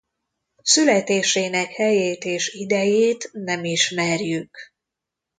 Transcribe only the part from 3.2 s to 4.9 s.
nem ismerjük.